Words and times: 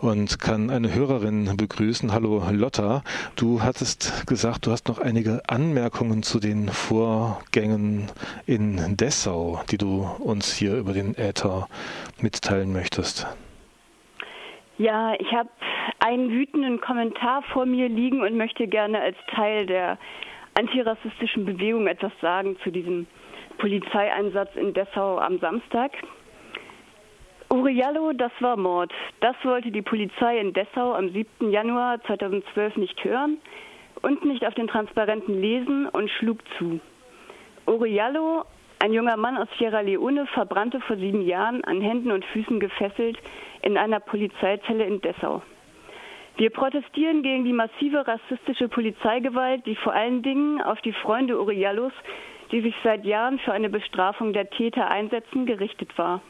und 0.00 0.40
kann 0.40 0.70
eine 0.70 0.94
Hörerin 0.94 1.56
begrüßen. 1.56 2.12
Hallo 2.12 2.42
Lotta, 2.50 3.02
du 3.36 3.62
hattest 3.62 4.26
gesagt, 4.26 4.66
du 4.66 4.70
hast 4.70 4.88
noch 4.88 4.98
einige 4.98 5.42
Anmerkungen 5.46 6.22
zu 6.22 6.40
den 6.40 6.68
Vorgängen 6.68 8.10
in 8.46 8.96
Dessau, 8.96 9.60
die 9.70 9.78
du 9.78 10.08
uns 10.18 10.52
hier 10.52 10.76
über 10.76 10.92
den 10.92 11.14
Äther 11.16 11.68
mitteilen 12.20 12.72
möchtest. 12.72 13.26
Ja, 14.78 15.14
ich 15.18 15.32
habe 15.32 15.50
einen 15.98 16.30
wütenden 16.30 16.80
Kommentar 16.80 17.42
vor 17.52 17.66
mir 17.66 17.88
liegen 17.88 18.22
und 18.22 18.36
möchte 18.36 18.66
gerne 18.66 19.00
als 19.00 19.16
Teil 19.34 19.66
der 19.66 19.98
antirassistischen 20.54 21.44
Bewegung 21.44 21.86
etwas 21.86 22.12
sagen 22.22 22.56
zu 22.64 22.70
diesem 22.70 23.06
Polizeieinsatz 23.58 24.56
in 24.56 24.72
Dessau 24.72 25.18
am 25.18 25.38
Samstag. 25.38 25.92
Uriallo, 27.52 28.12
das 28.12 28.30
war 28.40 28.56
Mord. 28.56 28.92
Das 29.20 29.34
wollte 29.42 29.72
die 29.72 29.82
Polizei 29.82 30.38
in 30.38 30.52
Dessau 30.52 30.94
am 30.94 31.10
7. 31.10 31.50
Januar 31.50 32.00
2012 32.04 32.76
nicht 32.76 33.02
hören 33.04 33.38
und 34.02 34.24
nicht 34.24 34.46
auf 34.46 34.54
den 34.54 34.68
Transparenten 34.68 35.40
lesen 35.40 35.88
und 35.88 36.08
schlug 36.10 36.38
zu. 36.56 36.78
Uriallo, 37.66 38.44
ein 38.78 38.92
junger 38.92 39.16
Mann 39.16 39.36
aus 39.36 39.48
Sierra 39.58 39.80
Leone, 39.80 40.26
verbrannte 40.26 40.80
vor 40.80 40.96
sieben 40.96 41.22
Jahren 41.22 41.64
an 41.64 41.80
Händen 41.80 42.12
und 42.12 42.24
Füßen 42.24 42.60
gefesselt 42.60 43.18
in 43.62 43.76
einer 43.76 43.98
Polizeizelle 43.98 44.84
in 44.84 45.00
Dessau. 45.00 45.42
Wir 46.36 46.50
protestieren 46.50 47.22
gegen 47.22 47.44
die 47.44 47.52
massive 47.52 48.06
rassistische 48.06 48.68
Polizeigewalt, 48.68 49.66
die 49.66 49.74
vor 49.74 49.92
allen 49.92 50.22
Dingen 50.22 50.62
auf 50.62 50.80
die 50.82 50.92
Freunde 50.92 51.40
Uriallos 51.40 51.92
die 52.52 52.60
sich 52.62 52.74
seit 52.82 53.04
Jahren 53.04 53.38
für 53.38 53.52
eine 53.52 53.70
Bestrafung 53.70 54.32
der 54.32 54.50
Täter 54.50 54.90
einsetzen, 54.90 55.46
gerichtet 55.46 55.96
war. 55.96 56.20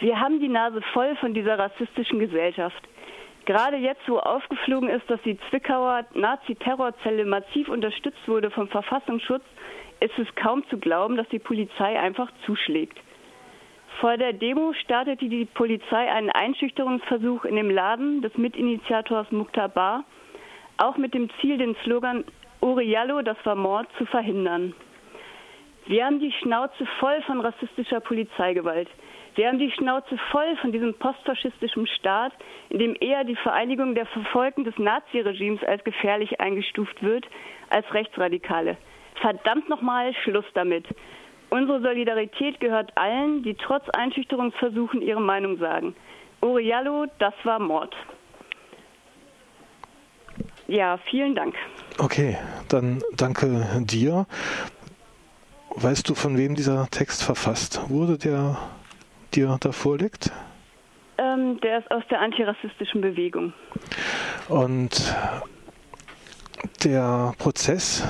Wir 0.00 0.18
haben 0.18 0.40
die 0.40 0.48
Nase 0.48 0.80
voll 0.92 1.14
von 1.16 1.34
dieser 1.34 1.58
rassistischen 1.58 2.18
Gesellschaft. 2.18 2.82
Gerade 3.44 3.76
jetzt, 3.76 4.08
wo 4.08 4.18
aufgeflogen 4.18 4.88
ist, 4.88 5.08
dass 5.10 5.20
die 5.22 5.38
Zwickauer 5.48 6.04
Nazi-Terrorzelle 6.14 7.26
massiv 7.26 7.68
unterstützt 7.68 8.26
wurde 8.26 8.50
vom 8.50 8.68
Verfassungsschutz, 8.68 9.44
ist 10.00 10.18
es 10.18 10.34
kaum 10.36 10.66
zu 10.68 10.78
glauben, 10.78 11.16
dass 11.16 11.28
die 11.28 11.38
Polizei 11.38 12.00
einfach 12.00 12.30
zuschlägt. 12.46 12.98
Vor 14.00 14.16
der 14.16 14.32
Demo 14.32 14.72
startete 14.72 15.28
die 15.28 15.44
Polizei 15.44 16.10
einen 16.10 16.30
Einschüchterungsversuch 16.30 17.44
in 17.44 17.56
dem 17.56 17.68
Laden 17.68 18.22
des 18.22 18.34
Mitinitiators 18.38 19.30
Mukhtar 19.30 20.04
auch 20.78 20.96
mit 20.96 21.12
dem 21.12 21.28
Ziel, 21.40 21.58
den 21.58 21.76
Slogan 21.84 22.24
Uriallo, 22.62 23.20
das 23.20 23.36
war 23.44 23.54
Mord, 23.54 23.86
zu 23.98 24.06
verhindern. 24.06 24.74
Wir 25.90 26.06
haben 26.06 26.20
die 26.20 26.30
Schnauze 26.30 26.86
voll 27.00 27.20
von 27.22 27.40
rassistischer 27.40 27.98
Polizeigewalt. 27.98 28.88
Wir 29.34 29.48
haben 29.48 29.58
die 29.58 29.72
Schnauze 29.72 30.16
voll 30.30 30.56
von 30.58 30.70
diesem 30.70 30.94
postfaschistischen 30.94 31.88
Staat, 31.88 32.32
in 32.68 32.78
dem 32.78 32.96
eher 33.00 33.24
die 33.24 33.34
Vereinigung 33.34 33.96
der 33.96 34.06
Verfolgten 34.06 34.62
des 34.62 34.78
Naziregimes 34.78 35.64
als 35.64 35.82
gefährlich 35.82 36.40
eingestuft 36.40 37.02
wird 37.02 37.26
als 37.70 37.92
Rechtsradikale. 37.92 38.76
Verdammt 39.20 39.68
nochmal, 39.68 40.14
Schluss 40.22 40.44
damit. 40.54 40.86
Unsere 41.48 41.80
Solidarität 41.80 42.60
gehört 42.60 42.96
allen, 42.96 43.42
die 43.42 43.54
trotz 43.54 43.88
Einschüchterungsversuchen 43.88 45.02
ihre 45.02 45.20
Meinung 45.20 45.58
sagen. 45.58 45.96
Uriallo, 46.40 47.06
das 47.18 47.34
war 47.42 47.58
Mord. 47.58 47.96
Ja, 50.68 50.98
vielen 51.10 51.34
Dank. 51.34 51.56
Okay, 51.98 52.38
dann 52.68 53.02
danke 53.16 53.66
dir. 53.80 54.26
Weißt 55.76 56.08
du, 56.08 56.14
von 56.14 56.36
wem 56.36 56.54
dieser 56.54 56.88
Text 56.90 57.22
verfasst 57.22 57.80
wurde, 57.88 58.18
der 58.18 58.58
dir 59.34 59.56
da 59.60 59.72
vorliegt? 59.72 60.32
Ähm, 61.18 61.60
der 61.60 61.78
ist 61.78 61.90
aus 61.90 62.02
der 62.10 62.20
antirassistischen 62.20 63.00
Bewegung. 63.00 63.52
Und 64.48 65.14
der 66.84 67.34
Prozess 67.38 68.06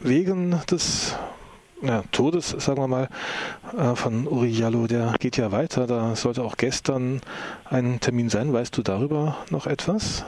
wegen 0.00 0.60
des 0.70 1.16
ja, 1.82 2.02
Todes, 2.12 2.50
sagen 2.50 2.80
wir 2.80 2.88
mal, 2.88 3.08
äh, 3.76 3.96
von 3.96 4.26
Uri 4.26 4.50
Jallo, 4.50 4.86
der 4.86 5.14
geht 5.18 5.36
ja 5.36 5.50
weiter. 5.52 5.86
Da 5.86 6.14
sollte 6.14 6.42
auch 6.42 6.56
gestern 6.56 7.20
ein 7.64 8.00
Termin 8.00 8.28
sein. 8.28 8.52
Weißt 8.52 8.76
du 8.76 8.82
darüber 8.82 9.36
noch 9.50 9.66
etwas? 9.66 10.24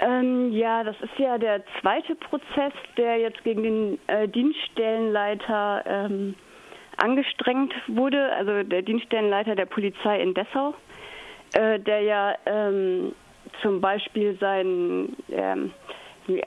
Ähm, 0.00 0.52
ja, 0.52 0.82
das 0.82 0.96
ist 1.02 1.18
ja 1.18 1.36
der 1.36 1.62
zweite 1.80 2.14
Prozess, 2.14 2.72
der 2.96 3.18
jetzt 3.18 3.42
gegen 3.44 3.62
den 3.62 3.98
äh, 4.06 4.28
Dienststellenleiter 4.28 5.84
ähm, 5.86 6.34
angestrengt 6.96 7.74
wurde, 7.86 8.32
also 8.32 8.62
der 8.62 8.82
Dienststellenleiter 8.82 9.54
der 9.54 9.66
Polizei 9.66 10.20
in 10.22 10.32
Dessau, 10.32 10.74
äh, 11.52 11.78
der 11.80 12.00
ja 12.00 12.34
ähm, 12.46 13.12
zum 13.60 13.82
Beispiel 13.82 14.38
sein, 14.40 15.16
ähm, 15.30 15.72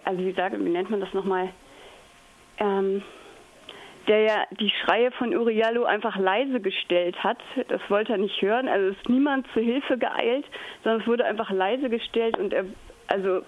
also 0.03 0.25
wie, 0.25 0.31
sage, 0.34 0.63
wie 0.63 0.69
nennt 0.69 0.90
man 0.90 1.02
das 1.02 1.13
nochmal, 1.13 1.50
ähm, 2.59 3.03
der 4.08 4.19
ja 4.22 4.44
die 4.59 4.72
Schreie 4.84 5.12
von 5.12 5.36
Uriallo 5.36 5.86
einfach 5.86 6.18
leise 6.18 6.59
gestellt 6.59 7.24
hat. 7.24 7.38
Das 7.69 7.81
wollte 7.90 8.13
er 8.13 8.18
nicht 8.18 8.42
hören. 8.42 8.68
Also 8.68 8.90
ist 8.90 9.09
niemand 9.09 9.47
zur 9.53 9.62
Hilfe 9.62 9.97
geeilt, 9.97 10.46
sondern 10.84 11.02
es 11.02 11.08
wurde 11.08 11.25
einfach 11.25 11.52
leise 11.52 11.90
gestellt 11.90 12.38
und 12.38 12.52
er 12.52 12.66
also 13.13 13.46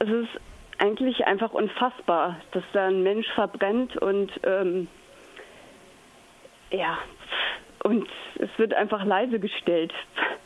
es 0.00 0.08
ist 0.08 0.40
eigentlich 0.78 1.24
einfach 1.26 1.52
unfassbar, 1.52 2.36
dass 2.52 2.62
da 2.74 2.88
ein 2.88 3.02
Mensch 3.02 3.26
verbrennt 3.34 3.96
und 3.96 4.30
ähm, 4.44 4.88
ja, 6.70 6.98
und 7.84 8.06
es 8.36 8.50
wird 8.58 8.74
einfach 8.74 9.04
leise 9.04 9.38
gestellt. 9.38 9.92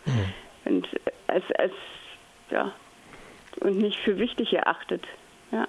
Mhm. 0.04 0.32
Und 0.64 0.88
als, 1.26 1.44
als 1.58 1.72
ja, 2.50 2.72
und 3.60 3.78
nicht 3.78 3.98
für 4.00 4.18
wichtig 4.18 4.52
erachtet. 4.52 5.02
Ja. 5.50 5.66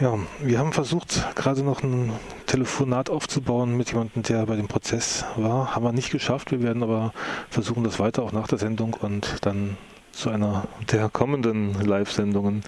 Ja, 0.00 0.18
wir 0.40 0.58
haben 0.58 0.72
versucht, 0.72 1.36
gerade 1.36 1.62
noch 1.62 1.82
ein 1.82 2.12
Telefonat 2.46 3.10
aufzubauen 3.10 3.76
mit 3.76 3.92
jemandem, 3.92 4.22
der 4.22 4.46
bei 4.46 4.56
dem 4.56 4.66
Prozess 4.66 5.26
war. 5.36 5.74
Haben 5.74 5.84
wir 5.84 5.92
nicht 5.92 6.10
geschafft. 6.10 6.52
Wir 6.52 6.62
werden 6.62 6.82
aber 6.82 7.12
versuchen, 7.50 7.84
das 7.84 8.00
weiter 8.00 8.22
auch 8.22 8.32
nach 8.32 8.48
der 8.48 8.58
Sendung 8.58 8.94
und 8.94 9.44
dann 9.44 9.76
zu 10.20 10.28
einer 10.28 10.64
der 10.92 11.08
kommenden 11.08 11.72
Live-Sendungen 11.80 12.62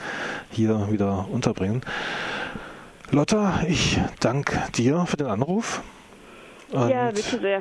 hier 0.51 0.89
wieder 0.91 1.29
unterbringen. 1.31 1.83
Lotta, 3.11 3.63
ich 3.69 4.01
danke 4.21 4.59
dir 4.75 5.05
für 5.07 5.19
den 5.19 5.27
Anruf. 5.27 5.83
ja, 6.73 7.11
bitte 7.11 7.39
sehr. 7.39 7.61